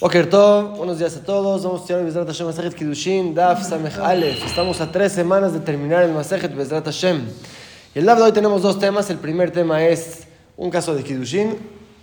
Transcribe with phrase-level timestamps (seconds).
[0.00, 1.64] Okertov, buenos días a todos.
[1.64, 4.46] Vamos a estudiar el Bezrat Hashem Masejet Kiddushin, Daf Samech Aleph.
[4.46, 7.22] Estamos a tres semanas de terminar el Masejet Bezrat Hashem.
[7.96, 9.10] Y el Daf de hoy tenemos dos temas.
[9.10, 11.58] El primer tema es un caso de Kiddushin.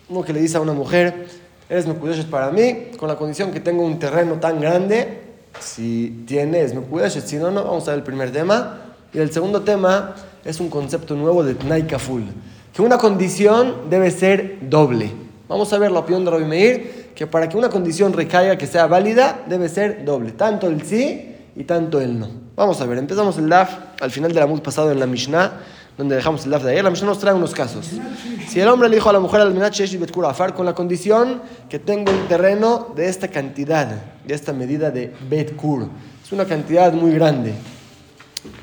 [0.10, 1.28] Uno que le dice a una mujer,
[1.70, 5.22] eres Mekudeshet para mí, con la condición que tengo un terreno tan grande.
[5.62, 7.26] Si tiene, es Mekudeshet.
[7.26, 7.64] Si no, no.
[7.64, 8.78] Vamos a ver el primer tema.
[9.14, 12.26] Y el segundo tema es un concepto nuevo de Tnai Kaful.
[12.74, 15.14] Que una condición debe ser doble.
[15.48, 18.68] Vamos a ver la opinión de Rabbi Meir que para que una condición recaiga que
[18.68, 22.30] sea válida, debe ser doble, tanto el sí y tanto el no.
[22.56, 23.70] Vamos a ver, empezamos el DAF
[24.02, 25.62] al final del Amud pasado en la Mishnah,
[25.98, 26.84] donde dejamos el DAF de ayer.
[26.84, 27.90] La Mishnah nos trae unos casos.
[28.48, 29.80] Si el hombre le dijo a la mujer al Menach
[30.26, 33.88] Afar con la condición que tengo un terreno de esta cantidad,
[34.26, 35.88] de esta medida de Betkur,
[36.24, 37.54] es una cantidad muy grande.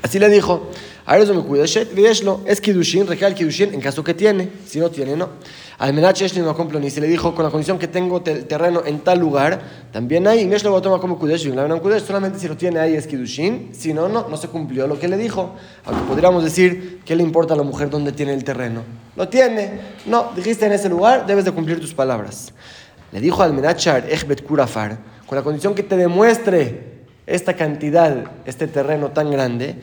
[0.01, 0.69] Así le dijo.
[1.05, 4.89] A eso me cuida, es Kidushin, recae el Kidushin en caso que tiene, si no
[4.89, 5.29] tiene, no.
[5.77, 9.61] Al Menach no se le dijo con la condición que tengo terreno en tal lugar,
[9.91, 11.51] también hay, Mesh lo toma como Kudesh,
[12.05, 15.09] solamente si lo tiene ahí es Kidushin, si no, no, no se cumplió lo que
[15.09, 15.55] le dijo.
[15.83, 18.83] Aunque podríamos decir, ¿qué le importa a la mujer dónde tiene el terreno?
[19.17, 22.53] Lo tiene, no, dijiste en ese lugar, debes de cumplir tus palabras.
[23.11, 26.92] Le dijo al Menachar, Echbet Kurafar, con la condición que te demuestre
[27.25, 29.75] esta cantidad, este terreno tan grande,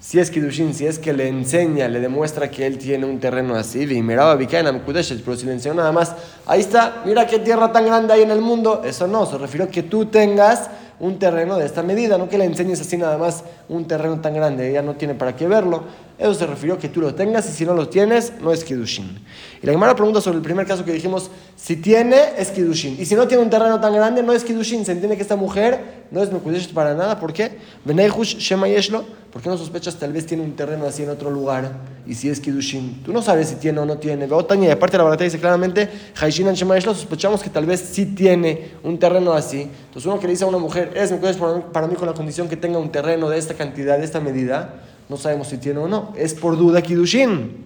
[0.00, 3.56] si es Kidushin, si es que le enseña, le demuestra que él tiene un terreno
[3.56, 6.14] así, pero si le enseñó nada más,
[6.46, 9.66] ahí está, mira qué tierra tan grande hay en el mundo, eso no, se refirió
[9.66, 13.18] a que tú tengas un terreno de esta medida, no que le enseñes así nada
[13.18, 15.84] más un terreno tan grande, ella no tiene para qué verlo.
[16.18, 18.64] Eso se refirió a que tú lo tengas y si no lo tienes, no es
[18.64, 19.18] Kidushin.
[19.62, 22.96] Y la Gemara pregunta sobre el primer caso que dijimos, si tiene, es Kidushin.
[22.98, 24.86] Y si no tiene un terreno tan grande, no es Kidushin.
[24.86, 27.20] Se entiende que esta mujer no es Mekudesh para nada.
[27.20, 27.58] ¿Por qué?
[27.84, 31.70] ¿Por qué no sospechas tal vez tiene un terreno así en otro lugar?
[32.06, 33.02] Y si es Kidushin.
[33.04, 34.26] Tú no sabes si tiene o no tiene.
[34.26, 35.86] Y aparte la barata dice claramente,
[36.18, 39.68] Haishin Shema Yeshlo, sospechamos que tal vez sí tiene un terreno así.
[39.88, 41.36] Entonces uno que le dice a una mujer, eres Mekudesh
[41.72, 44.80] para mí con la condición que tenga un terreno de esta cantidad, de esta medida
[45.08, 46.12] no sabemos si tiene o no.
[46.16, 47.64] Es por duda Kidushin.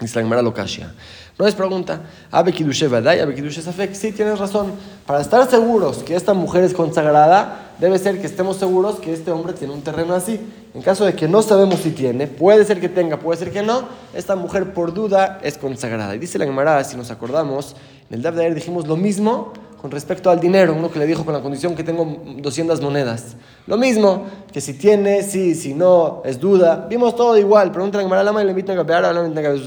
[0.00, 0.94] Dice la Gemara Lokashia.
[1.38, 2.02] No es pregunta.
[2.30, 3.94] Abe Kidushe Vadai, Abe Kidushe Safek.
[3.94, 4.72] Sí, tienes razón.
[5.06, 9.30] Para estar seguros que esta mujer es consagrada, debe ser que estemos seguros que este
[9.30, 10.38] hombre tiene un terreno así.
[10.74, 13.62] En caso de que no sabemos si tiene, puede ser que tenga, puede ser que
[13.62, 16.14] no, esta mujer por duda es consagrada.
[16.14, 17.74] Y dice la Gemara, si nos acordamos,
[18.10, 21.06] en el Dab de ayer dijimos lo mismo con respecto al dinero, uno que le
[21.06, 23.36] dijo con la condición que tengo 200 monedas.
[23.66, 26.86] Lo mismo, que si tiene, sí, si no, es duda.
[26.90, 27.72] Vimos todo igual.
[27.72, 29.02] Pregúntale a Lama y le invitan a cambiar,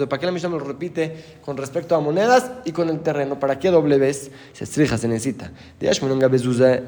[0.07, 3.39] ¿para qué la me lo repite con respecto a monedas y con el terreno?
[3.39, 4.29] ¿Para qué doble vez?
[4.51, 5.51] Se estrija, se necesita.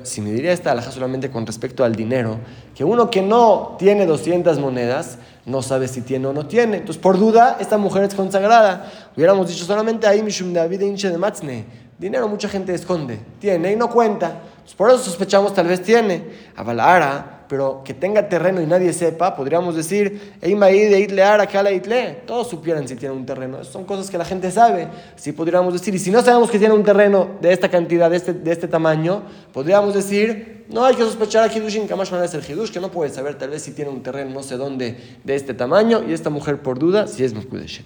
[0.03, 2.37] Si me diría esta alhaja solamente con respecto al dinero,
[2.75, 6.77] que uno que no tiene 200 monedas, no sabe si tiene o no tiene.
[6.77, 8.91] Entonces, por duda, esta mujer es consagrada.
[9.15, 13.75] Hubiéramos dicho solamente ahí Mishum David hinche de Matzne Dinero mucha gente esconde, tiene y
[13.75, 14.41] no cuenta.
[14.75, 16.23] Por eso sospechamos tal vez tiene.
[16.55, 20.33] Avalara, pero que tenga terreno y nadie sepa, podríamos decir,
[22.25, 23.63] todos supieran si tiene un terreno.
[23.63, 24.87] son cosas que la gente sabe.
[25.15, 28.17] Sí podríamos decir, y si no sabemos que tiene un terreno de esta cantidad, de
[28.17, 29.23] este, de este tamaño,
[29.53, 33.11] podríamos decir, no hay que sospechar a Hidushin, Kamash es el Hidush, que no puede
[33.11, 36.29] saber tal vez si tiene un terreno no sé dónde de este tamaño, y esta
[36.29, 37.85] mujer por duda, si es Mekudeshet.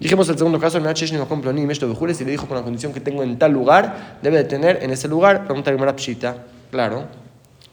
[0.00, 3.52] Dijimos el segundo caso, no y le dijo con la condición que tengo en tal
[3.52, 6.36] lugar, debe de tener en ese lugar, pregunta Gemara Pshita,
[6.70, 7.04] claro.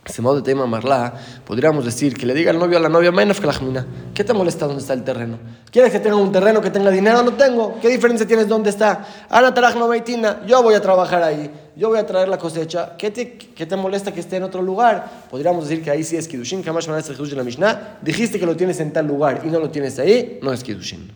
[0.05, 1.13] Ese modo de tema marla,
[1.45, 3.13] podríamos decir que le diga al novio a la novia,
[4.13, 5.37] ¿qué te molesta dónde está el terreno?
[5.71, 7.23] ¿Quieres que tenga un terreno que tenga dinero?
[7.23, 7.77] No tengo.
[7.81, 9.05] ¿Qué diferencia tienes dónde está?
[9.29, 9.75] Ana Taraj
[10.45, 13.75] yo voy a trabajar ahí yo voy a traer la cosecha, ¿qué te, qué te
[13.75, 15.27] molesta que esté en otro lugar?
[15.29, 18.45] Podríamos decir que ahí sí es Kidushin, Kamash Manas el de la Mishnah, dijiste que
[18.45, 21.11] lo tienes en tal lugar y no lo tienes ahí, no es Kidushin.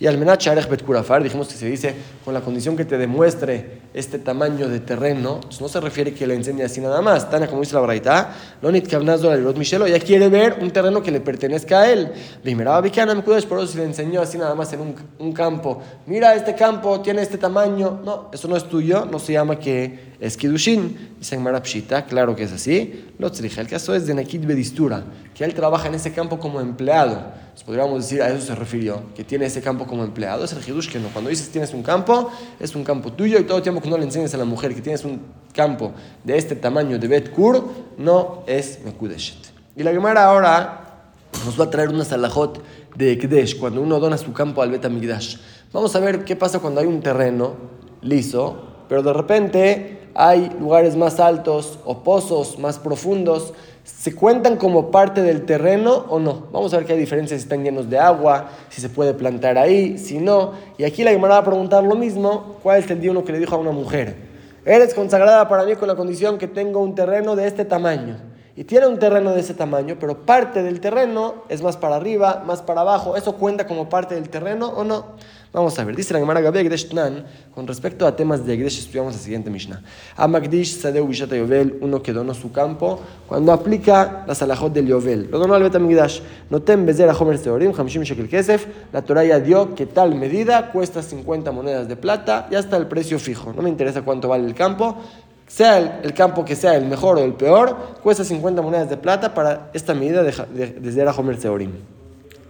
[0.00, 3.80] Y al Menach Bet Kurafar, dijimos que se dice con la condición que te demuestre
[3.92, 7.28] este tamaño de terreno, pues no se refiere que le enseñe así nada más.
[7.28, 8.32] Tana, como dice la Braita,
[8.62, 12.12] Lonit Kavnazo Rot Michelo, ya quiere ver un terreno que le pertenezca a él.
[12.44, 15.82] Vimeraba Bikana por eso si le enseñó así nada más en un, un campo.
[16.06, 18.00] Mira, este campo tiene este tamaño.
[18.04, 21.14] No, eso no es tuyo, no se llama que es Kidushin.
[21.18, 23.04] Dice Marapshita, claro que es así.
[23.18, 25.04] Lo El caso es de Nakid Bedistura,
[25.34, 27.32] que él trabaja en ese campo como empleado.
[27.64, 30.44] podríamos decir, a eso se refirió, que tiene ese campo como empleado.
[30.44, 31.08] Es el Hidush que no.
[31.08, 33.96] Cuando dices tienes un campo, es un campo tuyo y todo el tiempo que no
[33.96, 35.20] le enseñes a la mujer que tienes un
[35.52, 35.92] campo
[36.24, 37.64] de este tamaño de Bet Kur,
[37.96, 39.38] no es Mekudeshet.
[39.76, 41.12] Y la Gemara ahora
[41.44, 42.62] nos va a traer una salahot
[42.96, 45.36] de Ekdesh, cuando uno dona su campo al Bet Amigdash.
[45.72, 47.54] Vamos a ver qué pasa cuando hay un terreno
[48.02, 53.54] liso pero de repente hay lugares más altos o pozos más profundos,
[53.84, 56.46] ¿se cuentan como parte del terreno o no?
[56.52, 59.58] Vamos a ver qué hay diferencias si están llenos de agua, si se puede plantar
[59.58, 60.52] ahí, si no.
[60.76, 63.32] Y aquí la Gemara va a preguntar lo mismo, ¿cuál es el día uno que
[63.32, 64.28] le dijo a una mujer?
[64.64, 68.16] eres consagrada para mí con la condición que tengo un terreno de este tamaño.
[68.54, 72.42] Y tiene un terreno de ese tamaño, pero parte del terreno es más para arriba,
[72.44, 73.16] más para abajo.
[73.16, 75.06] ¿Eso cuenta como parte del terreno o no?
[75.50, 77.24] Vamos a ver, dice la Gemara Gabriel Gdesh Tnan,
[77.54, 79.82] con respecto a temas de Gdesh, estudiamos la siguiente Mishnah.
[80.16, 85.30] Amagdish Sadeu Bishata Yovel, uno que donó su campo, cuando aplica la Salahot del Yovel,
[85.30, 86.20] lo donó al Betamigdash.
[86.50, 91.02] Notem Bezer Homer Seorim, Hamshim Shekel Kesef, la Torah ya dio que tal medida cuesta
[91.02, 93.54] 50 monedas de plata, ya está el precio fijo.
[93.54, 94.98] No me interesa cuánto vale el campo,
[95.46, 99.32] sea el, campo que sea el mejor o el peor, cuesta 50 monedas de plata
[99.32, 100.32] para esta medida de,
[100.78, 101.97] de, de Homer Seorim.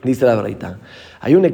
[0.03, 0.79] Dice la verdad.
[1.21, 1.53] Hay un.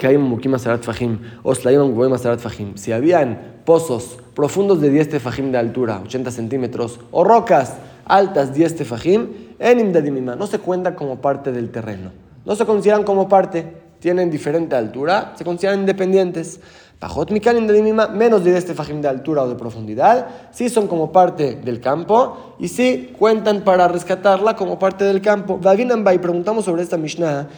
[2.74, 7.74] Si habían pozos profundos de 10 tefajim de altura, 80 centímetros, o rocas
[8.04, 9.92] altas 10 tefajim, en
[10.38, 12.10] no se cuentan como parte del terreno.
[12.44, 16.60] No se consideran como parte, tienen diferente altura, se consideran independientes.
[16.98, 21.10] Pajot Mikan Imdadimima, menos de 10 tefajim de altura o de profundidad, sí son como
[21.10, 25.58] parte del campo y sí cuentan para rescatarla como parte del campo.
[25.64, 27.48] y preguntamos sobre esta Mishnah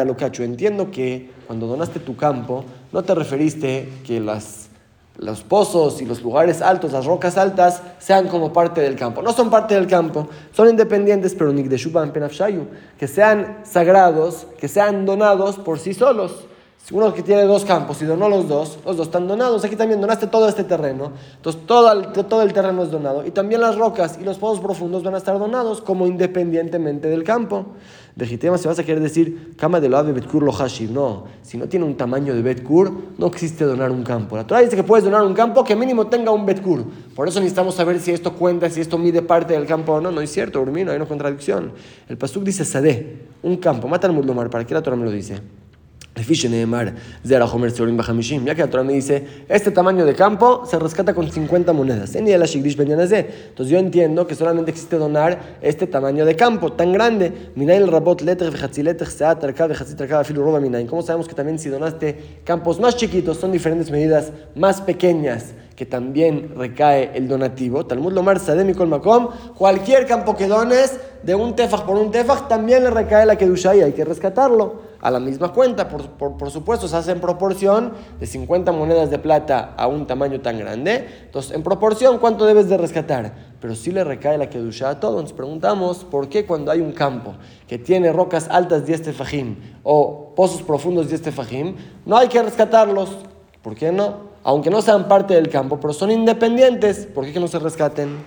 [0.00, 0.42] a lo cacho.
[0.42, 4.68] Entiendo que cuando donaste tu campo, no te referiste que las,
[5.18, 9.22] los pozos y los lugares altos, las rocas altas, sean como parte del campo.
[9.22, 11.52] No son parte del campo, son independientes, pero
[12.98, 16.46] que sean sagrados, que sean donados por sí solos.
[16.90, 19.64] Uno que tiene dos campos y donó los dos, los dos están donados.
[19.64, 21.12] Aquí también donaste todo este terreno.
[21.36, 23.24] Entonces todo todo el terreno es donado.
[23.24, 27.22] Y también las rocas y los pozos profundos van a estar donados como independientemente del
[27.22, 27.66] campo.
[28.14, 30.90] Legitema se vas a querer decir, cama de lo ave betkur lo hashir.
[30.90, 34.36] No, si no tiene un tamaño de betkur, no existe donar un campo.
[34.36, 36.84] La Torah dice que puedes donar un campo que mínimo tenga un betkur.
[37.14, 40.10] Por eso necesitamos saber si esto cuenta, si esto mide parte del campo o no.
[40.10, 41.72] No es cierto, Urmino, hay una contradicción.
[42.06, 43.88] El pasuk dice sadeh, un campo.
[43.88, 44.50] Mata al mar.
[44.50, 45.40] ¿para qué la Torah me lo dice?
[48.44, 52.14] Ya que la Torah me dice, este tamaño de campo se rescata con 50 monedas.
[52.14, 57.32] Entonces yo entiendo que solamente existe donar este tamaño de campo tan grande.
[60.88, 65.54] ¿Cómo sabemos que también si donaste campos más chiquitos son diferentes medidas más pequeñas?
[65.72, 67.86] que también recae el donativo.
[67.86, 72.84] Talmud Lomar Sademikol Makom, cualquier campo que dones de un tefaj por un tefaj también
[72.84, 75.88] le recae la kedusha hay que rescatarlo a la misma cuenta.
[75.88, 80.40] Por, por, supuesto, se hace en proporción de 50 monedas de plata a un tamaño
[80.40, 81.06] tan grande.
[81.24, 83.34] Entonces, en proporción, ¿cuánto debes de rescatar?
[83.60, 85.20] Pero si le recae la kedusha a todo.
[85.20, 87.34] Nos preguntamos por qué cuando hay un campo
[87.66, 91.76] que tiene rocas altas de este fajim o pozos profundos de este fajim,
[92.06, 93.18] no hay que rescatarlos.
[93.60, 94.32] ¿Por qué no?
[94.44, 97.06] Aunque no sean parte del campo, pero son independientes.
[97.06, 98.24] ¿Por qué que no se rescaten?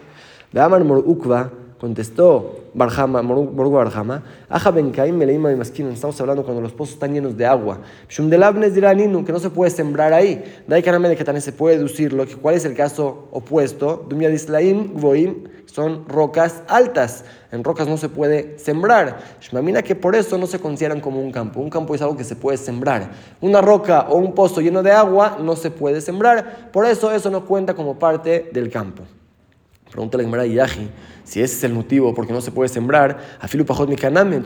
[0.51, 6.71] Veaman Ukva contestó Barjama, Morgu Barjama, Aja Benkaim Meleima y Maskin, estamos hablando cuando los
[6.71, 7.79] pozos están llenos de agua.
[8.09, 10.43] Shumdelabnes diraninu, que no se puede sembrar ahí.
[10.67, 14.05] Dai de que también se puede deducirlo, que cuál es el caso opuesto.
[14.09, 17.25] Dumia Dislaim, Gvoim, son rocas altas.
[17.51, 19.19] En rocas no se puede sembrar.
[19.41, 21.59] Shmamina que por eso no se consideran como un campo.
[21.59, 23.11] Un campo es algo que se puede sembrar.
[23.41, 26.71] Una roca o un pozo lleno de agua no se puede sembrar.
[26.71, 29.03] Por eso eso no cuenta como parte del campo.
[29.95, 30.89] Pregúntale a Gemara Yaji
[31.23, 33.89] si ese es el motivo porque no se puede sembrar, a Pajot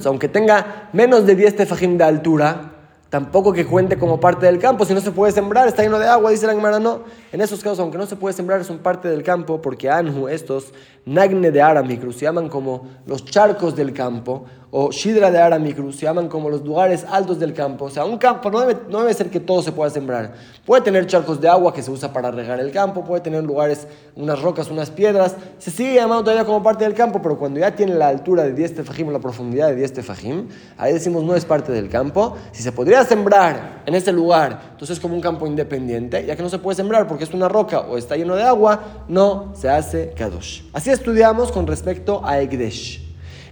[0.06, 2.74] aunque tenga menos de 10 tefajim de altura,
[3.10, 6.08] tampoco que cuente como parte del campo, si no se puede sembrar, está lleno de
[6.08, 7.02] agua, dice la Gemara, no.
[7.32, 10.72] En esos casos, aunque no se puede sembrar, son parte del campo, porque Anhu, estos,
[11.04, 16.06] Nagne de Aramicruz, se llaman como los charcos del campo, o Shidra de Aramicruz, se
[16.06, 17.86] llaman como los lugares altos del campo.
[17.86, 20.34] O sea, un campo no debe, no debe ser que todo se pueda sembrar.
[20.66, 23.88] Puede tener charcos de agua que se usa para regar el campo, puede tener lugares,
[24.16, 25.36] unas rocas, unas piedras.
[25.58, 28.54] Se sigue llamando todavía como parte del campo, pero cuando ya tiene la altura de
[28.54, 30.48] 10 tefajim o la profundidad de 10 tefajim,
[30.78, 32.38] ahí decimos no es parte del campo.
[32.52, 36.44] Si se podría sembrar en ese lugar, entonces es como un campo independiente, ya que
[36.44, 39.68] no se puede sembrar porque es una roca o está lleno de agua, no se
[39.68, 40.62] hace kadosh.
[40.74, 43.09] Así estudiamos con respecto a Egdesh.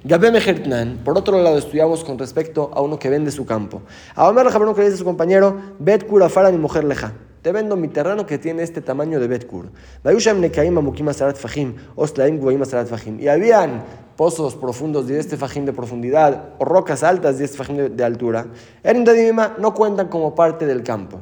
[0.07, 3.81] Gabé Mejertnan, por otro lado, estudiamos con respecto a uno que vende su campo.
[4.15, 7.11] A Omer Jabrón que dice a su compañero, Bet Kurafara, mi mujer leja.
[7.41, 9.69] Te vendo mi terreno que tiene este tamaño de Betkur.
[13.19, 13.83] Y habían
[14.15, 18.47] pozos profundos de este fajín de profundidad o rocas altas de este fajín de, altura.
[19.59, 21.19] no cuentan como parte del campo.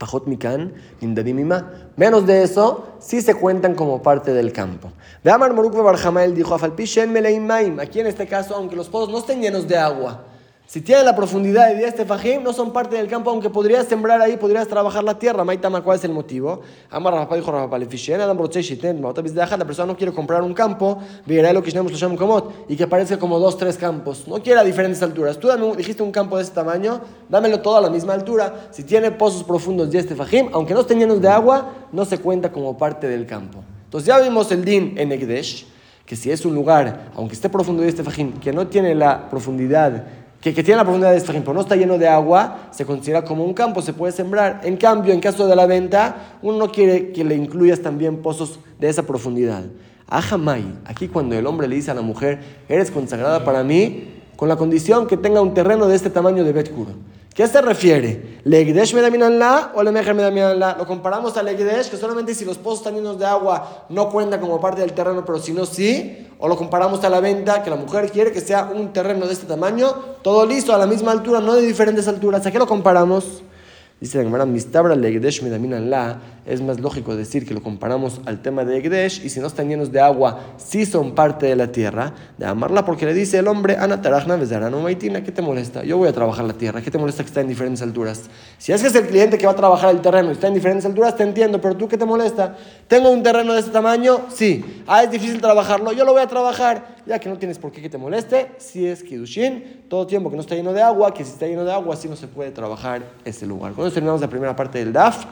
[0.00, 1.70] Pajot Mikan, Indadimima.
[1.96, 4.90] Menos de eso, sí se cuentan como parte del campo.
[5.22, 7.78] De Moruk Barjamael dijo: Afalpishen Meleimaim.
[7.78, 10.24] Aquí en este caso, aunque los pozos no estén llenos de agua,
[10.70, 14.22] Si tienen la profundidad de 10 tefajim, no son parte del campo, aunque podrías sembrar
[14.22, 15.42] ahí, podrías trabajar la tierra.
[15.42, 16.60] Maitama, ¿cuál es el motivo?
[16.90, 21.72] Amar Rafa dijo Rafa La persona no quiere comprar un campo, lo que
[22.68, 24.28] y que parezca como dos, tres campos.
[24.28, 25.40] No quiere a diferentes alturas.
[25.40, 28.68] Tú dijiste un campo de ese tamaño, dámelo todo a la misma altura.
[28.70, 32.52] Si tiene pozos profundos 10 tefajim, aunque no estén llenos de agua, no se cuenta
[32.52, 33.58] como parte del campo.
[33.86, 35.66] Entonces ya vimos el din en Egdesh,
[36.06, 40.19] que si es un lugar, aunque esté profundo 10 tefajim, que no tiene la profundidad
[40.40, 43.44] que, tiene la profundidad de este ejemplo, no está lleno de agua, se considera como
[43.44, 44.62] un campo, se puede sembrar.
[44.64, 48.58] En cambio, en caso de la venta, uno no quiere que le incluyas también pozos
[48.78, 49.64] de esa profundidad.
[50.08, 54.48] Ajamay, aquí cuando el hombre le dice a la mujer, eres consagrada para mí, con
[54.48, 56.88] la condición que tenga un terreno de este tamaño de Betkur.
[57.40, 58.40] ¿Qué se refiere?
[58.44, 60.76] ¿Legdesh la o Lemejer la?
[60.76, 64.38] Lo comparamos a Legdesh, que solamente si los pozos están llenos de agua no cuenta
[64.38, 66.28] como parte del terreno, pero si no, sí.
[66.38, 69.32] O lo comparamos a la venta, que la mujer quiere que sea un terreno de
[69.32, 72.44] este tamaño, todo listo, a la misma altura, no de diferentes alturas.
[72.44, 73.42] ¿A qué lo comparamos?
[74.00, 78.64] Dice la Gemara, Mistabra Legdesh la, es más lógico decir que lo comparamos al tema
[78.64, 82.14] de Egdesh y si no están llenos de agua, sí son parte de la tierra,
[82.38, 84.38] de amarla porque le dice el hombre, Ana Tarajna
[84.70, 85.84] no Maitina, ¿qué te molesta?
[85.84, 88.22] Yo voy a trabajar la tierra, ¿qué te molesta que está en diferentes alturas?
[88.56, 90.54] Si es que es el cliente que va a trabajar el terreno y está en
[90.54, 92.56] diferentes alturas, te entiendo, pero tú ¿qué te molesta?
[92.88, 94.22] ¿Tengo un terreno de este tamaño?
[94.34, 94.82] Sí.
[94.86, 97.82] Ah, es difícil trabajarlo, yo lo voy a trabajar, ya que no tienes por qué
[97.82, 101.24] que te moleste, si es Kidushin, todo tiempo que no está lleno de agua, que
[101.24, 103.72] si está lleno de agua, sí no se puede trabajar ese lugar.
[103.72, 105.24] Con eso terminamos la primera parte del DAF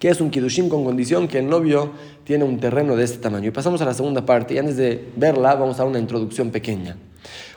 [0.00, 1.90] que es un kidushin con condición que el novio
[2.24, 3.48] tiene un terreno de este tamaño.
[3.48, 6.50] Y pasamos a la segunda parte, y antes de verla, vamos a dar una introducción
[6.50, 6.96] pequeña.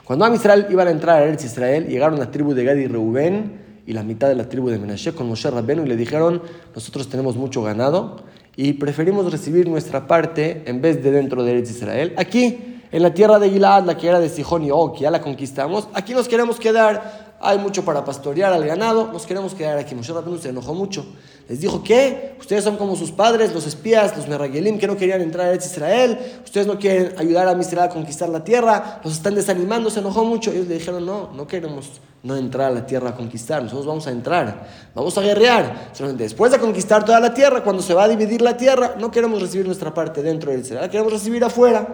[0.04, 2.86] Cuando Am Israel iban a entrar a Eretz Israel, llegaron la tribu de Gad y
[2.86, 6.42] Reubén y la mitad de la tribu de Menashe con Moshe Rabbenu y le dijeron,
[6.74, 8.24] nosotros tenemos mucho ganado
[8.56, 12.12] y preferimos recibir nuestra parte en vez de dentro de Eretz Israel.
[12.18, 15.20] Aquí, en la tierra de Gilad, la que era de Sihon y Og, ya la
[15.20, 19.94] conquistamos, aquí nos queremos quedar hay mucho para pastorear al ganado, nos queremos quedar aquí.
[19.94, 21.04] Moshe Rabbeinu se enojó mucho.
[21.48, 22.36] Les dijo, ¿qué?
[22.40, 26.18] Ustedes son como sus padres, los espías, los meragelim, que no querían entrar a Israel.
[26.42, 29.00] Ustedes no quieren ayudar a Israel a conquistar la tierra.
[29.04, 30.52] Los están desanimando, se enojó mucho.
[30.52, 33.62] Ellos le dijeron, no, no queremos no entrar a la tierra a conquistar.
[33.62, 35.90] Nosotros vamos a entrar, vamos a guerrear.
[36.16, 39.42] Después de conquistar toda la tierra, cuando se va a dividir la tierra, no queremos
[39.42, 41.86] recibir nuestra parte dentro de Israel, queremos recibir afuera.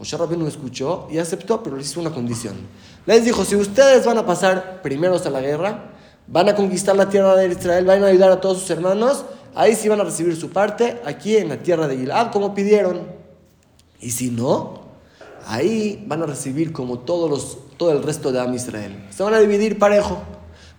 [0.00, 2.54] Moshe Rabbeinu escuchó y aceptó, pero le hizo una condición.
[3.04, 5.90] Les dijo, si ustedes van a pasar primeros a la guerra,
[6.26, 9.74] van a conquistar la tierra de Israel, van a ayudar a todos sus hermanos, ahí
[9.74, 13.02] sí van a recibir su parte, aquí en la tierra de Gilad, como pidieron.
[14.00, 14.84] Y si no,
[15.46, 19.06] ahí van a recibir como todos los, todo el resto de Am Israel.
[19.10, 20.16] Se van a dividir parejo.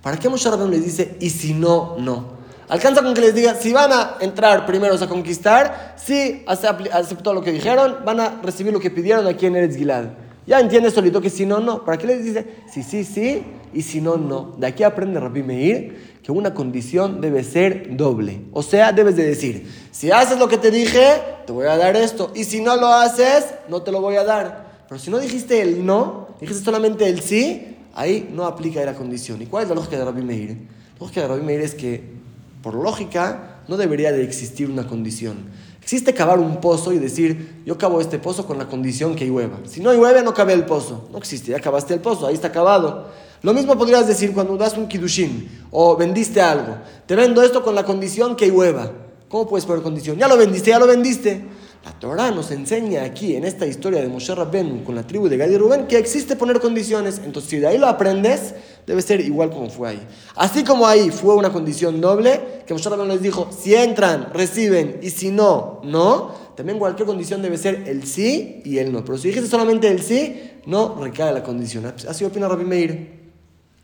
[0.01, 2.40] ¿Para qué Moshe Rabbeinu les dice, y si no, no?
[2.71, 7.41] Alcanza con que les diga, si van a entrar primeros a conquistar, si aceptó lo
[7.41, 10.05] que dijeron, van a recibir lo que pidieron aquí en Eretz Gilad.
[10.47, 11.83] Ya entiende solito que si no, no.
[11.83, 12.45] ¿Para qué les dice?
[12.71, 14.55] Si sí, sí, y si no, no.
[14.57, 18.43] De aquí aprende Rabbi Meir que una condición debe ser doble.
[18.53, 21.97] O sea, debes de decir, si haces lo que te dije, te voy a dar
[21.97, 22.31] esto.
[22.35, 24.85] Y si no lo haces, no te lo voy a dar.
[24.87, 29.41] Pero si no dijiste el no, dijiste solamente el sí, ahí no aplica la condición.
[29.41, 30.51] ¿Y cuál es la lógica de Rabbi Meir?
[30.51, 32.20] La lógica de Rabbi Meir es que
[32.62, 35.38] por lógica, no debería de existir una condición.
[35.82, 39.58] Existe cavar un pozo y decir, yo cavo este pozo con la condición que llueva.
[39.65, 41.10] Si no llueve, no cabe el pozo.
[41.12, 43.10] No existe, ya cavaste el pozo, ahí está cavado.
[43.41, 46.77] Lo mismo podrías decir cuando das un kidushin o vendiste algo.
[47.08, 48.91] Te vendo esto con la condición que llueva.
[49.27, 50.18] ¿Cómo puedes poner condición?
[50.18, 51.44] Ya lo vendiste, ya lo vendiste.
[51.83, 55.38] La Torah nos enseña aquí, en esta historia de Moshe Rabben con la tribu de
[55.38, 57.19] Gad y Rubén, que existe poner condiciones.
[57.25, 58.53] Entonces, si de ahí lo aprendes,
[58.85, 60.07] debe ser igual como fue ahí.
[60.35, 65.00] Así como ahí fue una condición doble, que Moshe Rabben les dijo, si entran, reciben,
[65.01, 66.29] y si no, no.
[66.55, 69.03] También cualquier condición debe ser el sí y el no.
[69.03, 71.91] Pero si dijiste solamente el sí, no recae la condición.
[72.07, 73.21] Así opina Rabbi Meir.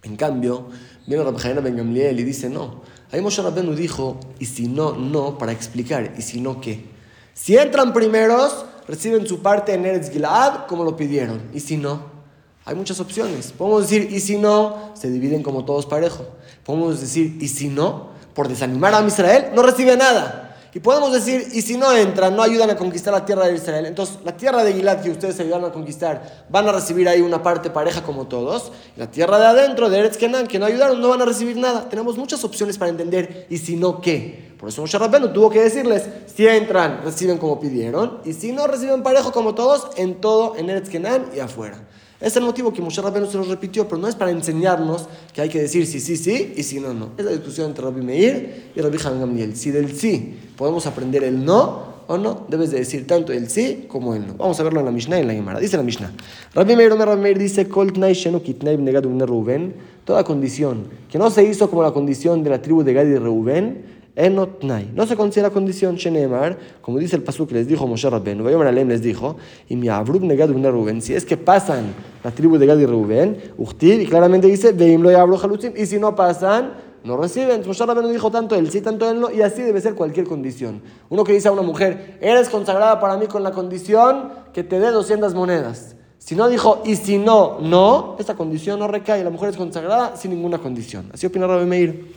[0.03, 0.67] En cambio,
[1.07, 2.81] viene Rabbi Jaina Ben Gamliel y dice, no.
[3.11, 6.96] Ahí Moshe Rabbeinu dijo, y si no, no, para explicar, y si no, ¿qué?
[7.39, 11.39] Si entran primeros, reciben su parte en Eretz Gilad como lo pidieron.
[11.53, 12.01] Y si no,
[12.65, 13.53] hay muchas opciones.
[13.55, 16.25] Podemos decir, y si no, se dividen como todos parejo.
[16.65, 20.46] Podemos decir, y si no, por desanimar a Israel, no recibe nada.
[20.77, 23.87] Y podemos decir, y si no entran, no ayudan a conquistar la tierra de Israel,
[23.87, 27.41] entonces la tierra de Gilad que ustedes ayudan a conquistar, van a recibir ahí una
[27.41, 28.71] parte pareja como todos.
[28.95, 31.89] La tierra de adentro, de Eretz Kenan, que no ayudaron, no van a recibir nada.
[31.89, 34.53] Tenemos muchas opciones para entender, y si no, ¿qué?
[34.59, 38.67] Por eso Moshe Rabbeinu tuvo que decirles, si entran, reciben como pidieron, y si no,
[38.67, 41.79] reciben parejo como todos, en todo, en Eretz Kenan y afuera.
[42.19, 45.41] Es el motivo que Moshe Rabbeinu se lo repitió, pero no es para enseñarnos que
[45.41, 47.11] hay que decir sí, sí, sí y si no, no.
[47.17, 49.55] Es la discusión entre Rabbi Meir y Rabbi Han Gamliel.
[49.55, 52.45] Si del sí podemos aprender el no, o no.
[52.47, 54.33] Debes de decir tanto el sí como el no.
[54.35, 55.59] Vamos a verlo en la Mishnah y en la Gemara.
[55.59, 56.11] Dice la Mishnah.
[56.53, 57.67] Rabbi Meir, Rabbi Meir dice,
[59.27, 63.05] Reuben, toda condición que no se hizo como la condición de la tribu de Gad
[63.05, 63.96] y Reuben, enotnai.
[64.17, 68.89] No se considera condición shenemar, como dice el pasuk que les dijo Moshe Rabbeinu, Alem
[68.89, 69.35] les dijo,
[69.69, 71.93] y mi abrub negad Reuben, si es que pasan
[72.23, 73.37] la tribu de Gad y Reuben,
[73.79, 77.61] y claramente dice, veim lo y si no pasan, no reciben.
[77.63, 80.81] Moshe Rabbeinu dijo tanto él sí, tanto él no, y así debe ser cualquier condición.
[81.09, 84.79] Uno que dice a una mujer, eres consagrada para mí con la condición que te
[84.79, 85.95] dé 200 monedas.
[86.17, 89.23] Si no dijo, y si no, no, esta condición no recae.
[89.23, 91.09] La mujer es consagrada sin ninguna condición.
[91.13, 92.16] Así opina Rabbi Meir.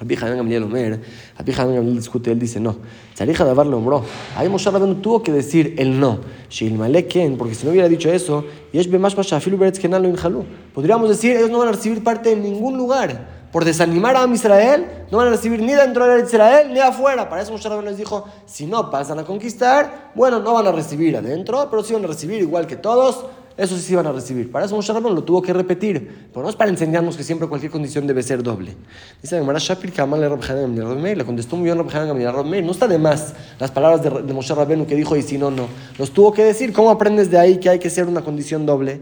[0.00, 1.00] Rabbi Hanan Gamliel Omer,
[1.36, 2.76] Rabbi Hanan Gamliel discute, él dice no.
[3.14, 4.04] Tzarija de darle hombro.
[4.36, 6.20] Ahí Moshe Rabbeinu tuvo que decir el no.
[6.48, 10.44] Shilmaleken, porque si no hubiera dicho eso, Yesh Bemash Pashafilu Beretz Kenan lo injalú.
[10.72, 14.86] Podríamos decir, ellos no van a recibir parte en ningún lugar por desanimar a Israel,
[15.10, 17.28] no van a recibir ni dentro de Israel ni afuera.
[17.28, 20.72] Para eso Moshe Rabbeinu les dijo, si no pasan a conquistar, bueno, no van a
[20.72, 23.24] recibir adentro, pero sí van a recibir igual que todos,
[23.58, 24.52] eso sí van a recibir.
[24.52, 27.48] Para eso Moshe Rabbeinu lo tuvo que repetir, pero no es para enseñarnos que siempre
[27.48, 28.76] cualquier condición debe ser doble.
[29.20, 34.02] Dice Gemara Shapir Kamal le contestó muy bien Rabbi no está de más las palabras
[34.02, 35.66] de, de Moshe Rabbeinu que dijo y si no, no.
[35.98, 39.00] Los tuvo que decir, ¿cómo aprendes de ahí que hay que ser una condición doble?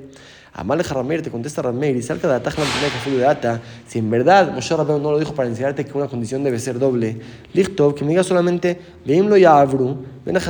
[0.59, 2.65] Amale Rameir te contesta Rameir y salga de Atajla
[3.05, 3.61] que de Ata.
[3.87, 6.79] Si en verdad Moshe Rabbeinu no lo dijo para enseñarte que una condición debe ser
[6.79, 7.21] doble,
[7.53, 10.41] Lichtov, que me diga solamente, Veimlo ya Abru, ven a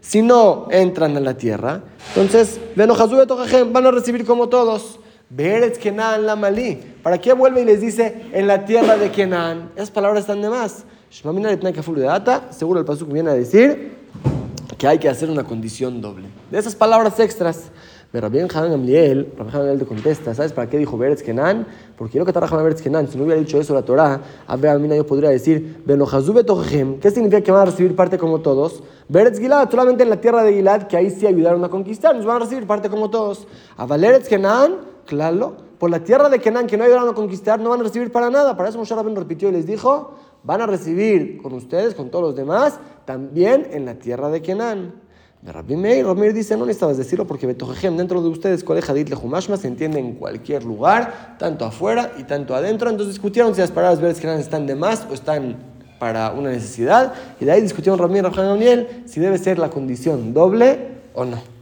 [0.00, 1.82] Si no entran a la tierra,
[2.16, 4.98] entonces, ven a van a recibir como todos.
[5.30, 6.76] Beretz Kenan la Malí.
[7.04, 9.70] ¿Para qué vuelve y les dice en la tierra de Kenan?
[9.76, 10.84] Esas palabras están de más.
[12.00, 13.94] de Ata, seguro el pasuk viene a decir
[14.76, 16.28] que hay que hacer una condición doble.
[16.50, 17.70] De esas palabras extras.
[18.16, 21.66] Pero bien Hanan Gamliel, Rabbi Gamliel te contesta, ¿sabes para qué dijo Beretz Kenan?
[21.98, 24.70] Porque lo que trabaja Beretz Kenan, si no hubiera dicho eso la Torah, a ver,
[24.70, 28.82] a mí yo podría decir, ¿qué significa que van a recibir parte como todos?
[29.10, 32.24] Beretz Gilad, solamente en la tierra de Gilad, que ahí sí ayudaron a conquistar, nos
[32.24, 33.46] van a recibir parte como todos.
[33.76, 37.68] A Valeretz Kenan, claro, por la tierra de Kenan, que no ayudaron a conquistar, no
[37.68, 38.56] van a recibir para nada.
[38.56, 42.24] Para eso Moshe Rabben repitió y les dijo, van a recibir con ustedes, con todos
[42.24, 45.05] los demás, también en la tierra de Kenan.
[45.52, 48.90] Rabbi Meir, Rabbi Meir dice, no necesitabas decirlo porque Betojejem dentro de ustedes, cuál es
[48.90, 52.90] Hadith Lehumashma, se entiende en cualquier lugar, tanto afuera y tanto adentro.
[52.90, 55.56] Entonces discutieron si las palabras verdes que están de más o están
[55.98, 57.12] para una necesidad.
[57.40, 60.78] Y de ahí discutieron Rabbi Meir Daniel si debe ser la condición doble
[61.14, 61.56] o no.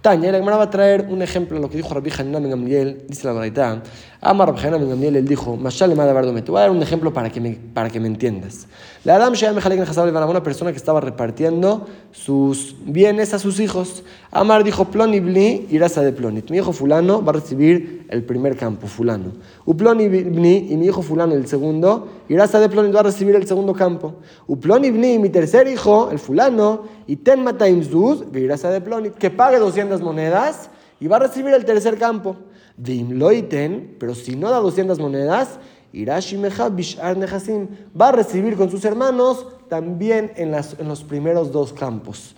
[0.00, 3.26] Taña, la va a traer un ejemplo de lo que dijo Rabbi Hanan Gamliel, dice
[3.26, 3.82] la Baraita.
[4.20, 7.12] Ama Rabbi Hanan Ben Gamliel, él dijo, Mashal Bardomé, te voy a dar un ejemplo
[7.12, 8.66] para que me, para que me entiendas.
[9.04, 14.02] La Adam Sheam Mejalek Hasab una persona que estaba repartiendo sus bienes a sus hijos.
[14.32, 16.50] Amar dijo, Ploni Bli, irasa de Plonit.
[16.50, 19.34] Mi hijo fulano va a recibir el primer campo, fulano.
[19.64, 23.46] Uploni Bni, y mi hijo fulano el segundo, irasa de Plonit va a recibir el
[23.46, 24.16] segundo campo.
[24.48, 29.30] Uploni Bni, mi tercer hijo, el fulano, y Ten Mataim Zuz, irasa de Plonit, que
[29.30, 32.36] pague 200 monedas y va a recibir el tercer campo.
[32.78, 35.58] Loiten, pero si no da 200 monedas,
[38.00, 42.34] va a recibir con sus hermanos también en, las, en los primeros dos campos.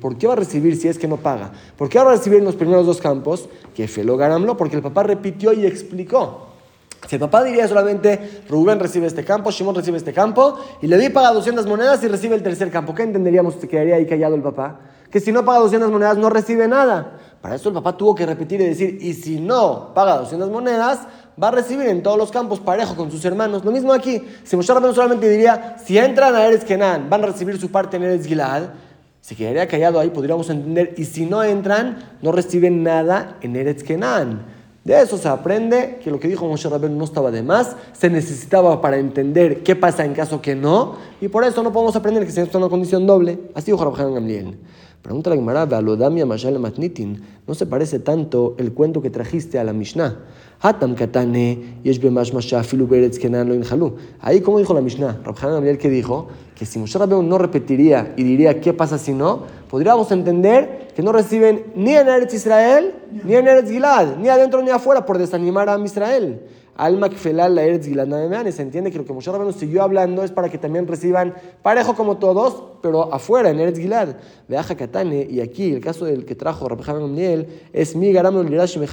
[0.00, 1.52] ¿Por qué va a recibir si es que no paga?
[1.76, 3.48] ¿Por qué va a recibir en los primeros dos campos?
[3.74, 6.48] Que Garamlo, porque el papá repitió y explicó.
[7.08, 10.96] Si el papá diría solamente, Rubén recibe este campo, Shimon recibe este campo, y le
[10.96, 13.56] di paga 200 monedas y recibe el tercer campo, ¿qué entenderíamos?
[13.60, 14.80] ¿Se quedaría ahí callado el papá?
[15.10, 17.18] Que si no paga 200 monedas no recibe nada.
[17.44, 21.00] Para eso el papá tuvo que repetir y decir, y si no paga 200 monedas,
[21.40, 23.62] va a recibir en todos los campos parejo con sus hermanos.
[23.66, 27.26] Lo mismo aquí, si Moshe Rabbeinu solamente diría, si entran a Eretz Kenan, van a
[27.26, 28.70] recibir su parte en Eretz Gilad,
[29.20, 33.82] se quedaría callado ahí, podríamos entender, y si no entran, no reciben nada en Eretz
[33.82, 34.46] Kenan.
[34.82, 38.08] De eso se aprende que lo que dijo Moshe Rabbeinu no estaba de más, se
[38.08, 42.24] necesitaba para entender qué pasa en caso que no, y por eso no podemos aprender
[42.24, 43.38] que se necesita una condición doble.
[43.54, 44.58] Así dijo Rabbeinu Gamliel.
[45.04, 49.64] Pregunta la Gemara, Alodamia Mashal Matnitin, ¿no se parece tanto el cuento que trajiste a
[49.64, 50.16] la Mishnah?
[50.62, 51.82] Hatam Katane,
[53.20, 53.62] Kenan.
[54.22, 58.14] Ahí, como dijo la Mishnah, Rabjan Gamliel que dijo que si Moshe Rabbeinu no repetiría
[58.16, 62.94] y diría qué pasa si no, podríamos entender que no reciben ni en Eretz Israel,
[63.24, 66.40] ni en Eretz Gilad, ni adentro ni afuera por desanimar a Israel.
[66.76, 68.08] Alma la Eretz Gilad
[68.50, 71.94] Se entiende que lo que Moshe Rabbeinu siguió hablando es para que también reciban parejo
[71.94, 74.16] como todos, pero afuera, en Eretz Gilad.
[74.48, 78.44] Veaja Katane, y aquí el caso del que trajo Rabbi Gamliel es mi garam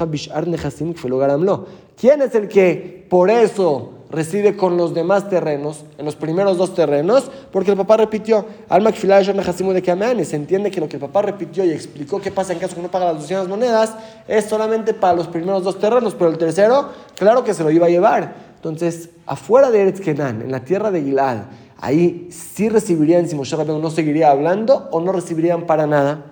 [0.10, 1.66] bishar nechasim garamlo.
[2.00, 6.76] ¿Quién es el que por eso recibe con los demás terrenos, en los primeros dos
[6.76, 11.64] terrenos, porque el papá repitió, Alma de se entiende que lo que el papá repitió
[11.64, 13.94] y explicó qué pasa en caso que no paga las 200 monedas,
[14.28, 17.88] es solamente para los primeros dos terrenos, pero el tercero, claro que se lo iba
[17.88, 18.36] a llevar.
[18.58, 21.46] Entonces, afuera de Eretz Kenan, en la tierra de Gilad,
[21.80, 26.26] ahí sí recibirían si Moshe Rabbeinu no seguiría hablando o no recibirían para nada.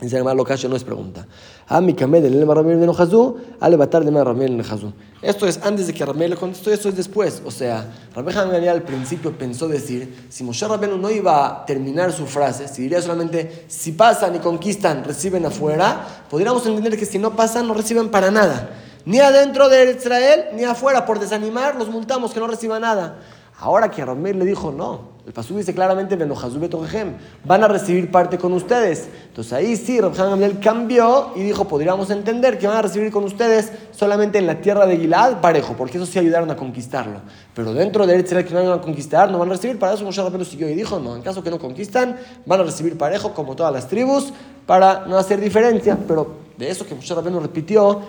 [0.00, 1.26] Dice el lo no es pregunta.
[5.22, 7.42] Esto es antes de que Ramel le contestó, esto es después.
[7.44, 12.26] O sea, Hangali al principio pensó decir, si Moshe Rabbeinu no iba a terminar su
[12.26, 17.36] frase, si diría solamente, si pasan y conquistan, reciben afuera, podríamos entender que si no
[17.36, 18.70] pasan, no reciben para nada.
[19.04, 23.20] Ni adentro de Israel, ni afuera, por desanimar, los multamos que no reciban nada.
[23.58, 26.18] Ahora que Ramel le dijo, no, el Pasú dice claramente,
[27.44, 29.08] van a recibir parte con ustedes.
[29.28, 33.22] Entonces ahí sí, Rabjan Gamliel cambió y dijo, podríamos entender que van a recibir con
[33.22, 37.20] ustedes solamente en la tierra de Gilad parejo, porque eso sí ayudaron a conquistarlo.
[37.54, 40.20] Pero dentro de Eretz que van a conquistar, no van a recibir, para eso Moshe
[40.20, 43.54] Rabbeinu siguió y dijo, no, en caso que no conquistan, van a recibir parejo como
[43.54, 44.32] todas las tribus,
[44.66, 48.00] para no hacer diferencia, pero de eso que Moshe Rabbeinu repitió,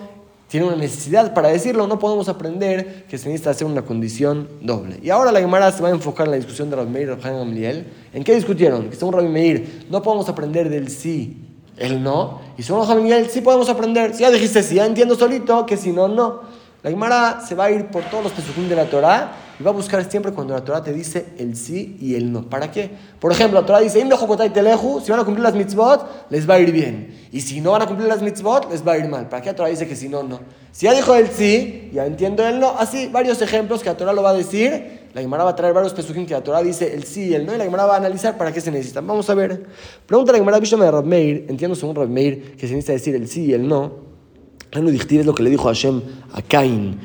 [0.48, 5.00] tiene una necesidad para decirlo, no podemos aprender que se necesita hacer una condición doble.
[5.02, 7.22] Y ahora la Gemara se va a enfocar en la discusión de Rabbi Meir y
[7.22, 7.86] Gamliel.
[8.12, 8.88] ¿En qué discutieron?
[8.90, 11.38] Que según Rabbi Meir no podemos aprender del sí,
[11.76, 12.40] el no.
[12.56, 14.14] Y según Rabbi Gamliel sí podemos aprender.
[14.14, 16.42] Si ya dijiste sí, ya entiendo solito que si no, no.
[16.82, 19.70] La Gemara se va a ir por todos los pesukim de la Torah y va
[19.70, 22.48] a buscar siempre cuando la Torah te dice el sí y el no.
[22.48, 22.90] ¿Para qué?
[23.20, 26.72] Por ejemplo, la Torah dice, si van a cumplir las mitzvot, les va a ir
[26.72, 27.28] bien.
[27.30, 29.28] Y si no van a cumplir las mitzvot, les va a ir mal.
[29.28, 30.40] ¿Para qué la Torah dice que si no, no?
[30.72, 32.76] Si ya dijo el sí, ya entiendo el no.
[32.76, 35.04] Así, varios ejemplos que la Torah lo va a decir.
[35.14, 37.46] La Gemara va a traer varios pesukim que la Torah dice el sí y el
[37.46, 37.54] no.
[37.54, 39.06] Y la Gemara va a analizar para qué se necesitan.
[39.06, 39.66] Vamos a ver.
[40.04, 41.46] Pregunta la Gemara, de Rab Meir.
[41.48, 43.92] Entiendo según Rab Meir que se necesita decir el sí y el no.
[44.72, 46.98] es lo que le dijo Hashem a Cain.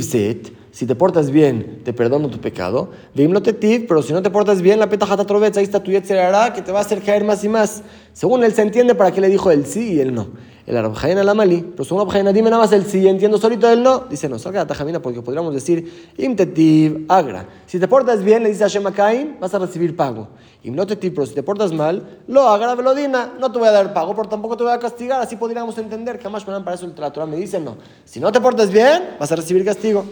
[0.00, 2.90] set si te portas bien, te perdono tu pecado.
[3.14, 6.72] pero si no te portas bien, la petajata troveza, ahí está tu hará que te
[6.72, 7.82] va a hacer caer más y más.
[8.12, 10.28] Según él se entiende para qué le dijo el sí y el no.
[10.66, 13.82] El Arabjaina la mali, pero según Arabjaina dime nada más el sí, entiendo solito el
[13.82, 14.00] no.
[14.10, 17.46] Dice no, salga la tajamina porque podríamos decir imtetiv agra.
[17.66, 20.28] Si te portas bien, le dice a Shema Cain, vas a recibir pago.
[20.64, 24.14] Imnotetiv, pero si te portas mal, lo agra velodina, no te voy a dar pago,
[24.14, 25.22] pero tampoco te voy a castigar.
[25.22, 27.76] Así podríamos entender que más para eso el Torah me dice no.
[28.04, 30.04] Si no te portas bien, vas a recibir castigo.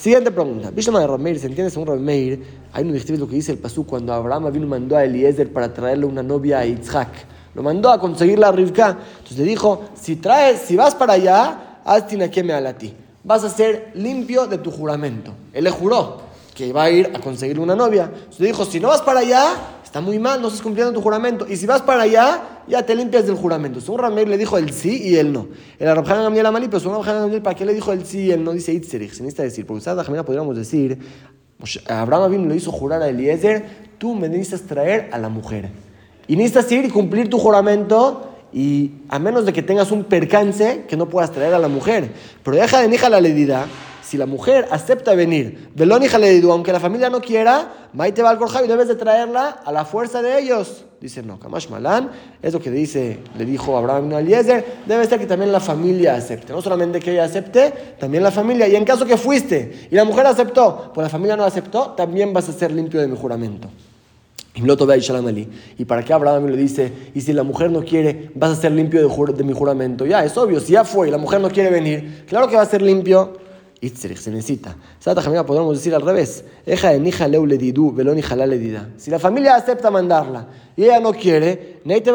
[0.00, 0.70] Siguiente pregunta.
[0.70, 2.42] Bishama de Rameir, ¿se entiende según Rameir?
[2.72, 6.06] Hay un lo que dice el Pasú cuando Abraham vino mandó a Eliezer para traerle
[6.06, 7.10] una novia a Yitzhak.
[7.54, 8.96] Lo mandó a conseguirla a Rivka.
[9.18, 12.94] Entonces le dijo, si traes, si vas para allá, haz me a ti.
[13.22, 15.32] Vas a ser limpio de tu juramento.
[15.52, 16.22] Él le juró
[16.54, 18.04] que iba a ir a conseguirle una novia.
[18.04, 19.52] Entonces le dijo, si no vas para allá,
[19.90, 21.48] Está muy mal, no estás cumpliendo tu juramento.
[21.48, 23.80] Y si vas para allá, ya te limpias del juramento.
[23.80, 25.48] Según Ramir le dijo el sí y el no.
[25.80, 28.30] El Arabjan Gamliel Amali, pero según Arabjan Gamliel, ¿para qué le dijo el sí y
[28.30, 28.52] el no?
[28.52, 29.14] Dice Itzerich.
[29.14, 30.96] Se necesita decir, porque la Jamina podríamos decir,
[31.88, 33.66] Abraham Abim le hizo jurar a Eliezer,
[33.98, 35.70] tú me necesitas traer a la mujer.
[36.28, 40.84] Y necesitas ir y cumplir tu juramento y a menos de que tengas un percance
[40.88, 42.12] que no puedas traer a la mujer.
[42.44, 43.66] Pero deja de nija la ledida
[44.10, 46.08] si la mujer acepta venir, Belón y
[46.50, 50.20] aunque la familia no quiera, Maite va al y debes de traerla a la fuerza
[50.20, 50.84] de ellos.
[51.00, 52.10] Dice, no, Kamash Malan,
[52.42, 56.52] es lo que dice, le dijo Abraham Eliezer, debe ser que también la familia acepte.
[56.52, 58.66] No solamente que ella acepte, también la familia.
[58.66, 62.32] Y en caso que fuiste y la mujer aceptó, pues la familia no aceptó, también
[62.32, 63.68] vas a ser limpio de mi juramento.
[65.78, 66.92] ¿Y para qué Abraham le dice?
[67.14, 70.04] Y si la mujer no quiere, vas a ser limpio de, de mi juramento.
[70.04, 72.62] Ya, es obvio, si ya fue y la mujer no quiere venir, claro que va
[72.62, 73.49] a ser limpio
[73.88, 74.76] se necesita.
[74.98, 76.44] Sata Jamila podemos decir al revés.
[76.66, 76.92] Eja
[77.28, 78.20] leule didu, velón
[78.98, 82.12] Si la familia acepta mandarla y ella no quiere, neite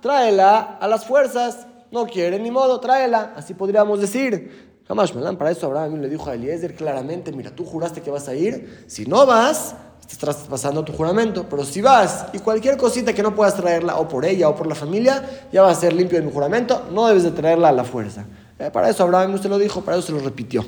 [0.00, 1.66] tráela a las fuerzas.
[1.92, 3.34] No quiere, ni modo, tráela.
[3.36, 4.70] Así podríamos decir.
[4.86, 8.34] Jamás, para eso Abraham le dijo a Eliezer claramente, mira, tú juraste que vas a
[8.34, 8.84] ir.
[8.88, 9.76] Si no vas,
[10.10, 11.46] estás pasando tu juramento.
[11.48, 14.66] Pero si vas y cualquier cosita que no puedas traerla, o por ella o por
[14.66, 17.72] la familia, ya va a ser limpio de mi juramento, no debes de traerla a
[17.72, 18.24] la fuerza.
[18.60, 20.64] Eh, para eso Abraham usted lo dijo, para eso se lo repitió.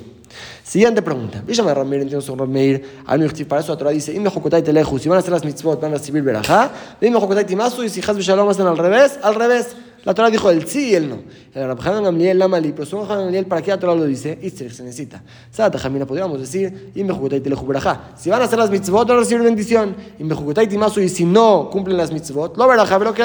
[0.63, 1.43] Siguiente pregunta.
[1.45, 3.03] Víllame Ramir, entiendo sobre Meir.
[3.47, 4.97] Para eso la Torah dice: Ime Jokotai Teleju.
[4.97, 6.71] Si van a hacer las mitzvot, van a recibir verajá.
[7.01, 7.83] Ime Jokotai Timasu.
[7.83, 9.75] Y si Haz Bishalom hacen al revés, al revés.
[10.03, 11.19] La Torah dijo el sí y el no.
[11.53, 14.37] El Rabjanan Gamliel, la Mali, pero según Gamliel, ¿para qué la Torah lo dice?
[14.41, 15.23] Itzer, se necesita.
[15.49, 18.11] Sata Jamina, podríamos decir, y Mejukutai Teleju Berajá.
[18.17, 19.95] Si van a hacer las mitzvot, van a recibir bendición.
[20.19, 23.23] Y Mejukutai Timasu, y si no cumplen las mitzvot, lo verajá, pero que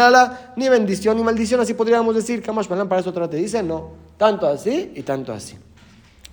[0.56, 2.42] ni bendición ni maldición, así podríamos decir.
[2.42, 3.90] Kamash Malan, para eso Torah te dice, no.
[4.16, 5.56] Tanto así y tanto así.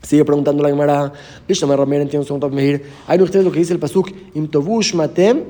[0.05, 1.11] Sigue preguntando la Gemara.
[3.07, 4.11] Hay ustedes lo que dice el pasuk,
[4.93, 5.43] matem.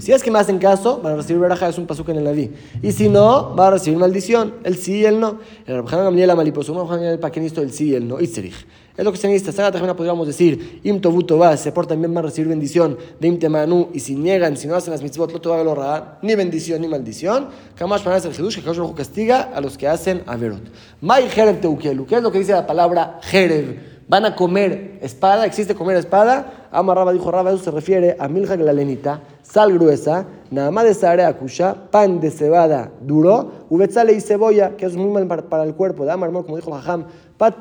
[0.00, 2.24] Si es que me hacen caso, van a recibir veraja, es un pasuk en el
[2.24, 2.50] Naví.
[2.82, 5.38] Y si no, van a recibir maldición, el sí y el no.
[5.66, 6.86] El Rabjana Gamliel Amaliposo,
[7.20, 8.20] ¿para qué necesito el sí y el no?
[8.20, 8.66] Itzerich.
[8.96, 9.70] Es lo que se necesita.
[9.70, 13.88] También podríamos decir, Im va, se portan bien, van a recibir bendición de Im Temanu,
[13.92, 17.48] y si niegan, si no hacen las mitzvot, te va a ni bendición ni maldición.
[17.76, 20.62] Kamash para el Jesús, que Jesús castiga a los que hacen averot.
[21.00, 23.96] Mai Jereb Teukelu, ¿qué es lo que dice la palabra Jereb?
[24.08, 26.68] van a comer espada, existe comer espada.
[26.70, 30.94] Ama Raba dijo Raba, eso se refiere a milja lenita, sal gruesa, nada más de
[30.94, 35.74] sare akusha, pan de cebada duro, ubetzale y cebolla, que es muy mal para, el
[35.74, 36.04] cuerpo.
[36.04, 37.60] De Amar, como dijo Jajam, pat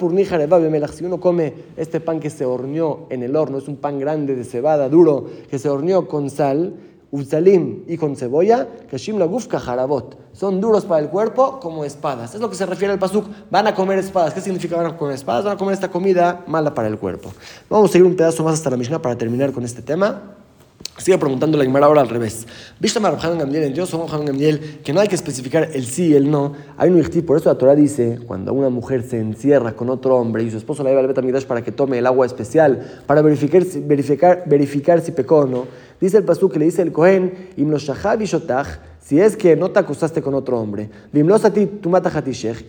[0.93, 4.35] si uno come este pan que se horneó en el horno, es un pan grande
[4.35, 6.73] de cebada duro, que se horneó con sal,
[7.11, 10.17] Uzalim y con cebolla, Kashim la gufka jarabot.
[10.33, 12.35] Son duros para el cuerpo como espadas.
[12.35, 13.25] Es lo que se refiere al pasuk.
[13.49, 14.33] Van a comer espadas.
[14.33, 15.45] ¿Qué significa van a comer espadas?
[15.45, 17.31] Van a comer esta comida mala para el cuerpo.
[17.69, 20.35] Vamos a seguir un pedazo más hasta la Mishnah para terminar con este tema.
[20.97, 22.47] Sigue preguntando la Gemara ahora al revés.
[22.79, 26.53] Viste Gamliel, en Dios Gamliel, que no hay que especificar el sí y el no.
[26.77, 30.15] Hay un irti, por eso la Torah dice, cuando una mujer se encierra con otro
[30.15, 33.21] hombre y su esposo la lleva al Betamigdash para que tome el agua especial, para
[33.21, 35.65] verificar, verificar, verificar si pecó o no,
[35.99, 37.49] dice el pasú que le dice el Cohen,
[39.01, 40.89] si es que no te acusaste con otro hombre,
[41.43, 41.89] a ti tu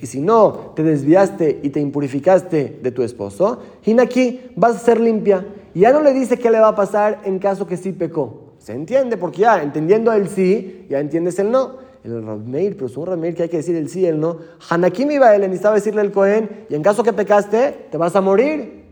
[0.01, 3.61] y si no te desviaste y te impurificaste de tu esposo,
[4.01, 5.47] aquí vas a ser limpia.
[5.77, 8.55] Y ya no le dice qué le va a pasar en caso que sí pecó.
[8.57, 11.73] Se entiende, porque ya entendiendo el sí, ya entiendes el no.
[12.03, 14.39] El Rabmeir, pero es un Rabmeir que hay que decir el sí el no.
[14.71, 18.23] Hanakim iba él, necesitaba decirle el Cohen, y en caso que pecaste, te vas a
[18.23, 18.87] morir.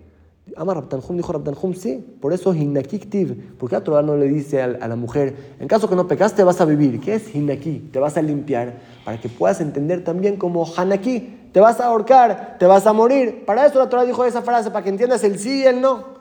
[0.59, 2.05] Ama Rabtanjum dijo Rabtanjum, sí.
[2.21, 5.97] Por eso Hinakiktiv, porque a Torah no le dice a, la mujer, en caso que
[5.97, 7.01] no pecaste, vas a vivir.
[7.01, 7.89] ¿Qué es Hinaki?
[7.95, 8.75] Te vas a limpiar
[9.07, 11.49] para que puedas entender también como Hanaki.
[11.51, 13.47] Te vas a ahorcar, te vas a morir.
[13.47, 16.14] Para eso la Torah dijo esa frase, para que entiendas el sí y el no.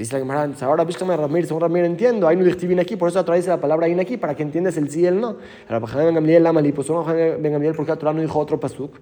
[0.00, 3.50] Dice la Gemara, ahora me Ramir, según Ramir entiendo, hay no aquí, por eso dice
[3.50, 5.36] la palabra in aquí, para que entiendas el sí y el no.
[5.68, 8.94] La Ben Gamliel, la Mali, pues Ben Gamliel, porque Torah no dijo otro pasuk.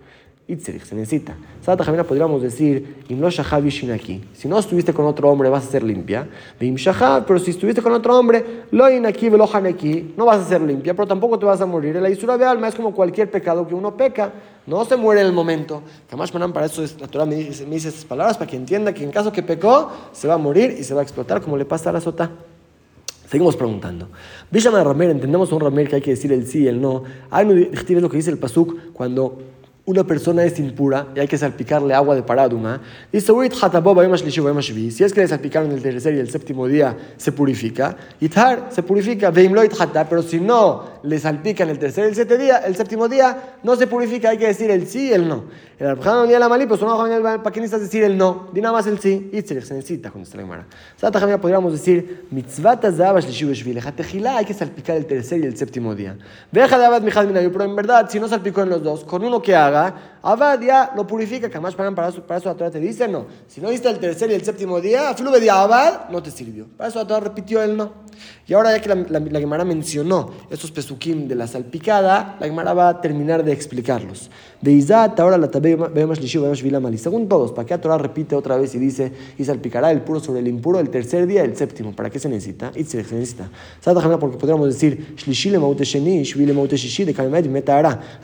[0.49, 1.37] Itzerich, se necesita.
[1.61, 3.63] Sata Jamina podríamos decir, Imlo Shahab
[3.95, 4.25] aquí.
[4.33, 6.27] Si no estuviste con otro hombre, vas a ser limpia.
[6.59, 10.63] Shahab, pero si estuviste con otro hombre, Lo Inaki, Velo Haneki, no vas a ser
[10.63, 11.95] limpia, pero tampoco te vas a morir.
[11.95, 14.33] La Isura de alma es como cualquier pecado que uno peca.
[14.69, 15.83] No se muere en el momento.
[16.11, 19.33] Jamás para eso la Torah me dice, estas palabras para que entienda que en caso
[19.33, 21.93] que pecó, se va a morir y se va a explotar como le pasa a
[21.95, 22.31] la sota.
[23.31, 24.09] Seguimos preguntando.
[24.51, 27.03] Visham Ramer, entendemos un Ramer que hay que decir el sí y el no.
[27.31, 29.39] Hay un lo que dice el Pasuk cuando
[29.89, 32.79] una persona es impura y hay que salpicarle agua de paraduma,
[33.11, 37.97] dice, si es que le salpicaron el tercer y el séptimo día, se purifica.
[38.21, 42.77] Ithar se purifica, pero si no le salpican el tercer y el, siete día, el
[42.77, 45.45] séptimo día, no se purifica, hay que decir el sí y el no.
[45.79, 48.49] El Arjano ni la Malí, pues no ¿para qué necesitas decir el no?
[48.53, 49.31] Di nada más el sí.
[49.33, 50.67] Y se necesita con esta Gemara.
[50.97, 56.19] Sata Jamia podríamos decir, hay que salpicar el tercer y el séptimo día.
[56.51, 59.41] Deja de abad mijad pero en verdad, si no salpicó en los dos, con uno
[59.41, 59.78] que haga,
[60.23, 63.27] abad ya lo purifica, más pagan para eso, para eso la Torah te dice no.
[63.47, 66.67] Si no diste el tercer y el séptimo día, flube de abad, no te sirvió.
[66.77, 68.08] Para eso la Torah repitió el no.
[68.47, 72.73] Y ahora ya que la, la, Gemara mencionó estos pesukim de la salpicada, la Gemara
[72.73, 74.31] va a terminar de explicarlos.
[74.61, 75.49] De Izat, ahora la
[76.81, 76.99] mali.
[76.99, 80.19] Según todos, ¿para qué la Torah repite otra vez y dice, y salpicará el puro
[80.19, 81.93] sobre el impuro el tercer día el séptimo?
[81.93, 82.73] ¿Para qué se necesita?
[82.75, 83.51] Y se necesita.
[84.19, 85.15] Porque podríamos decir,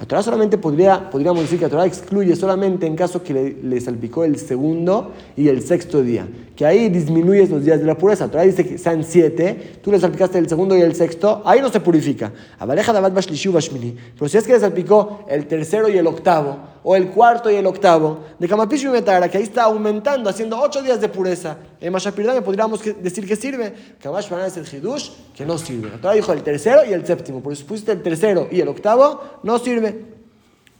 [0.01, 3.57] La Torah solamente podría, podríamos decir que la Torah excluye solamente en caso que le,
[3.63, 6.27] le salpicó el segundo y el sexto día.
[6.57, 8.27] Que ahí disminuyes los días de la pureza.
[8.27, 11.61] La Torah dice que sean siete tú le salpicaste el segundo y el sexto, ahí
[11.61, 12.33] no se purifica.
[12.59, 17.57] Pero si es que le salpicó el tercero y el octavo, o el cuarto y
[17.57, 21.93] el octavo, de Kamapishu Metara, que ahí está aumentando, haciendo ocho días de pureza, en
[21.93, 23.75] Mashapirdame podríamos decir que sirve.
[24.03, 25.91] Kamash es el Hidush, que no sirve.
[25.99, 29.21] Todavía dijo el tercero y el séptimo, por si pusiste el tercero y el octavo,
[29.43, 30.14] no sirve.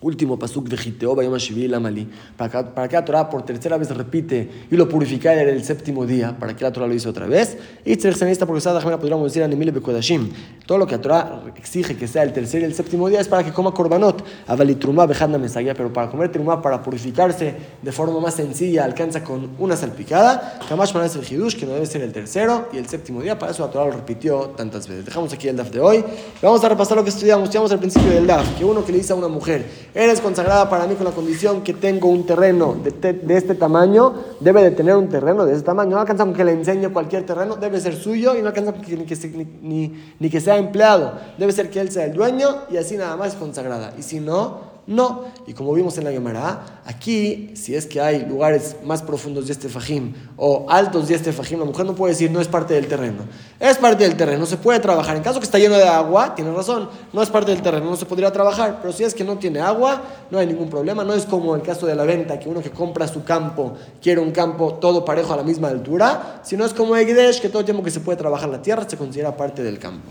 [0.05, 2.07] Último pasuk de Giteo, la Mali.
[2.37, 6.37] Para que la Torah por tercera vez repite y lo purifica en el séptimo día.
[6.39, 7.57] Para que la Torah lo hizo otra vez.
[7.87, 10.29] Y tercerista, porque podríamos decir Animile Bekodashim.
[10.67, 13.29] Todo lo que la Torah exige que sea el tercer y el séptimo día es
[13.29, 14.23] para que coma korbanot.
[14.47, 15.73] Avalitruma Bejanda Mesaya.
[15.73, 20.59] Pero para comer trumá, para purificarse de forma más sencilla, alcanza con una salpicada.
[20.69, 23.39] Kamash es el Hidush, que no debe ser el tercero y el séptimo día.
[23.39, 25.07] Para eso la Torah lo repitió tantas veces.
[25.07, 26.05] Dejamos aquí el DAF de hoy.
[26.43, 27.45] Vamos a repasar lo que estudiamos.
[27.45, 28.59] Estudiamos al principio del DAF.
[28.59, 29.65] Que uno que le dice a una mujer
[29.95, 34.61] Eres consagrada para mí con la condición que tengo un terreno de, este tamaño, debe
[34.65, 35.93] de tener un terreno de este tamaño.
[35.93, 38.97] No alcanza con que le enseñe cualquier terreno, debe ser suyo y no alcanza que,
[38.97, 41.13] ni, que, ni que sea empleado.
[41.39, 43.95] Debe ser que él sea el dueño y así nada más es consagrada.
[43.97, 45.25] Y si no, no.
[45.47, 49.53] Y como vimos en la Gemara, aquí, si es que hay lugares más profundos de
[49.53, 52.75] este fajim o altos de este fajim, la mujer no puede decir no es parte
[52.75, 53.23] del terreno.
[53.59, 55.17] Es parte del terreno, se puede trabajar.
[55.17, 57.97] En caso que está lleno de agua, tiene razón, no es parte del terreno, no
[57.97, 58.79] se podría trabajar.
[58.81, 61.05] Pero si es que no tiene agua, no hay ningún problema.
[61.05, 64.21] No es como el caso de la venta, que uno que compra su campo quiere
[64.21, 67.65] un campo todo parejo a la misma altura, sino es como Egdesh, que todo el
[67.65, 70.11] tiempo que se puede trabajar la tierra se considera parte del campo.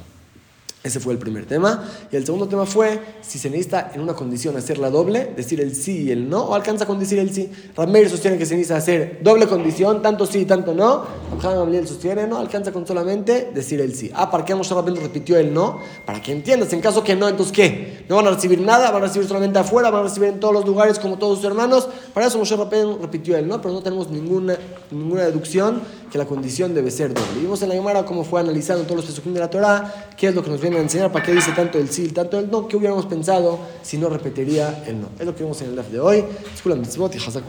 [0.84, 1.90] Ese fue el primer tema.
[2.12, 5.74] Y el segundo tema fue si se necesita en una condición hacerla doble, decir el
[5.74, 7.50] sí y el no, o alcanza con decir el sí.
[7.74, 11.06] Rameir sostiene que se necesita hacer doble condición, tanto sí y tanto no.
[11.42, 14.12] Gamliel sostiene no, alcanza con solamente decir el sí.
[14.14, 15.80] Ah, ¿para qué Moshe Rabbeinu repitió el no?
[16.06, 18.04] Para que entiendas, en caso que no, entonces ¿qué?
[18.10, 20.54] No van a recibir nada, van a recibir solamente afuera, van a recibir en todos
[20.54, 21.88] los lugares como todos sus hermanos.
[22.14, 24.58] Para eso Moshe Rabbeinu repitió el no, pero no tenemos ninguna,
[24.92, 25.82] ninguna deducción
[26.14, 27.42] que la condición debe ser doble.
[27.42, 30.36] Vimos en la Gemara cómo fue analizando todos los pesukim de la Torah, qué es
[30.36, 32.68] lo que nos viene a enseñar, para qué dice tanto el sí, tanto el no,
[32.68, 35.08] qué hubiéramos pensado si no repetiría el no.
[35.18, 36.24] Es lo que vimos en el DAF de hoy.
[36.54, 37.46] Escuela Mitzvot y Hazak.